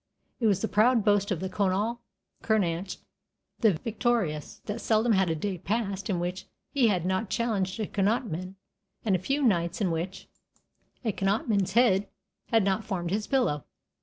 It 0.39 0.47
was 0.47 0.61
the 0.61 0.67
proud 0.67 1.05
boast 1.05 1.29
of 1.29 1.41
Conall 1.51 1.99
Cernach, 2.43 2.97
"the 3.59 3.73
Victorious", 3.73 4.59
that 4.65 4.81
seldom 4.81 5.11
had 5.11 5.29
a 5.29 5.35
day 5.35 5.59
passed 5.59 6.09
in 6.09 6.19
which 6.19 6.47
he 6.71 6.87
had 6.87 7.05
not 7.05 7.29
challenged 7.29 7.79
a 7.79 7.85
Connachtman, 7.85 8.55
and 9.05 9.21
few 9.23 9.43
nights 9.43 9.79
in 9.79 9.91
which 9.91 10.27
a 11.05 11.11
Connachtman's 11.11 11.73
head 11.73 12.07
had 12.47 12.63
not 12.63 12.83
formed 12.83 13.11
his 13.11 13.27
pillow. 13.27 13.63